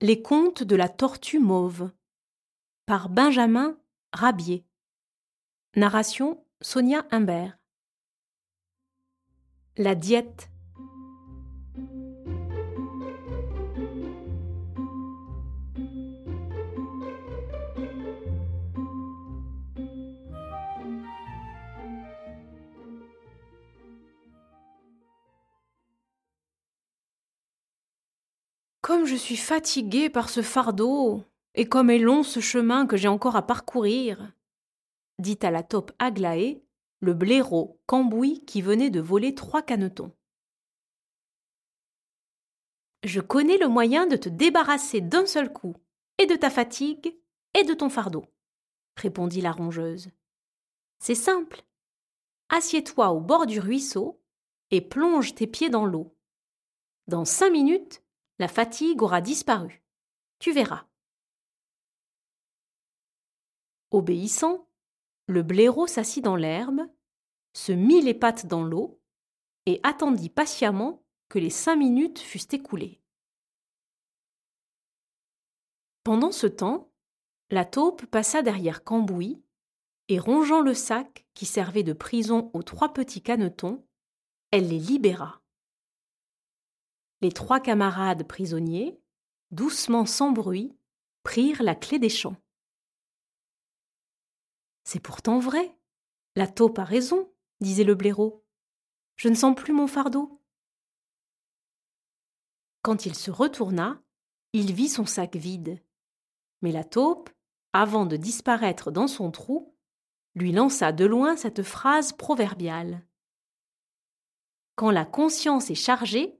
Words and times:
Les 0.00 0.20
contes 0.20 0.62
de 0.62 0.76
la 0.76 0.88
tortue 0.88 1.38
mauve 1.38 1.90
par 2.84 3.08
Benjamin 3.08 3.78
Rabier. 4.12 4.66
Narration 5.76 6.44
Sonia 6.60 7.06
Humbert. 7.10 7.56
La 9.76 9.94
diète. 9.94 10.50
Comme 28.84 29.06
je 29.06 29.16
suis 29.16 29.38
fatiguée 29.38 30.10
par 30.10 30.28
ce 30.28 30.42
fardeau, 30.42 31.24
et 31.54 31.66
comme 31.66 31.88
est 31.88 31.98
long 31.98 32.22
ce 32.22 32.40
chemin 32.40 32.86
que 32.86 32.98
j'ai 32.98 33.08
encore 33.08 33.34
à 33.34 33.46
parcourir, 33.46 34.34
dit 35.18 35.38
à 35.40 35.50
la 35.50 35.62
taupe 35.62 35.90
Aglaé 35.98 36.62
le 37.00 37.14
blaireau 37.14 37.80
Cambouis 37.86 38.44
qui 38.44 38.60
venait 38.60 38.90
de 38.90 39.00
voler 39.00 39.34
trois 39.34 39.62
canetons. 39.62 40.12
Je 43.04 43.22
connais 43.22 43.56
le 43.56 43.68
moyen 43.68 44.06
de 44.06 44.16
te 44.16 44.28
débarrasser 44.28 45.00
d'un 45.00 45.24
seul 45.24 45.50
coup, 45.50 45.74
et 46.18 46.26
de 46.26 46.36
ta 46.36 46.50
fatigue, 46.50 47.18
et 47.58 47.64
de 47.64 47.72
ton 47.72 47.88
fardeau, 47.88 48.26
répondit 48.96 49.40
la 49.40 49.52
rongeuse. 49.52 50.10
C'est 50.98 51.14
simple. 51.14 51.64
Assieds-toi 52.50 53.12
au 53.12 53.20
bord 53.20 53.46
du 53.46 53.60
ruisseau 53.60 54.20
et 54.70 54.82
plonge 54.82 55.34
tes 55.34 55.46
pieds 55.46 55.70
dans 55.70 55.86
l'eau. 55.86 56.14
Dans 57.06 57.24
cinq 57.24 57.50
minutes, 57.50 58.03
la 58.38 58.48
fatigue 58.48 59.02
aura 59.02 59.20
disparu. 59.20 59.84
Tu 60.38 60.52
verras. 60.52 60.86
Obéissant, 63.90 64.68
le 65.26 65.42
blaireau 65.42 65.86
s'assit 65.86 66.24
dans 66.24 66.36
l'herbe, 66.36 66.80
se 67.52 67.72
mit 67.72 68.02
les 68.02 68.14
pattes 68.14 68.46
dans 68.46 68.64
l'eau 68.64 69.00
et 69.66 69.80
attendit 69.82 70.28
patiemment 70.28 71.04
que 71.28 71.38
les 71.38 71.50
cinq 71.50 71.76
minutes 71.76 72.18
fussent 72.18 72.52
écoulées. 72.52 73.00
Pendant 76.02 76.32
ce 76.32 76.46
temps, 76.46 76.92
la 77.50 77.64
taupe 77.64 78.04
passa 78.06 78.42
derrière 78.42 78.84
Cambouis 78.84 79.42
et 80.08 80.18
rongeant 80.18 80.60
le 80.60 80.74
sac 80.74 81.24
qui 81.34 81.46
servait 81.46 81.82
de 81.82 81.92
prison 81.92 82.50
aux 82.52 82.62
trois 82.62 82.92
petits 82.92 83.22
canetons, 83.22 83.86
elle 84.50 84.68
les 84.68 84.78
libéra. 84.78 85.43
Les 87.24 87.32
trois 87.32 87.58
camarades 87.58 88.28
prisonniers, 88.28 89.00
doucement 89.50 90.04
sans 90.04 90.30
bruit, 90.30 90.76
prirent 91.22 91.62
la 91.62 91.74
clé 91.74 91.98
des 91.98 92.10
champs. 92.10 92.36
C'est 94.84 95.00
pourtant 95.00 95.38
vrai. 95.38 95.74
La 96.36 96.46
taupe 96.46 96.78
a 96.78 96.84
raison, 96.84 97.32
disait 97.62 97.84
le 97.84 97.94
blaireau. 97.94 98.44
Je 99.16 99.30
ne 99.30 99.34
sens 99.34 99.56
plus 99.56 99.72
mon 99.72 99.86
fardeau. 99.86 100.38
Quand 102.82 103.06
il 103.06 103.14
se 103.14 103.30
retourna, 103.30 104.02
il 104.52 104.74
vit 104.74 104.90
son 104.90 105.06
sac 105.06 105.34
vide. 105.34 105.82
Mais 106.60 106.72
la 106.72 106.84
taupe, 106.84 107.30
avant 107.72 108.04
de 108.04 108.18
disparaître 108.18 108.90
dans 108.90 109.08
son 109.08 109.30
trou, 109.30 109.74
lui 110.34 110.52
lança 110.52 110.92
de 110.92 111.06
loin 111.06 111.38
cette 111.38 111.62
phrase 111.62 112.12
proverbiale. 112.12 113.02
Quand 114.76 114.90
la 114.90 115.06
conscience 115.06 115.70
est 115.70 115.74
chargée, 115.74 116.38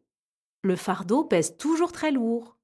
le 0.64 0.76
fardeau 0.76 1.24
pèse 1.24 1.56
toujours 1.58 1.92
très 1.92 2.10
lourd. 2.10 2.56